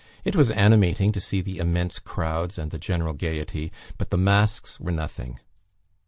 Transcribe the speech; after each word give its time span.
It 0.25 0.35
was 0.35 0.49
animating 0.49 1.11
to 1.11 1.19
see 1.21 1.41
the 1.41 1.59
immense 1.59 1.99
crowds, 1.99 2.57
and 2.57 2.71
the 2.71 2.79
general 2.79 3.13
gaiety, 3.13 3.71
but 3.99 4.09
the 4.09 4.17
masks 4.17 4.79
were 4.79 4.91
nothing. 4.91 5.39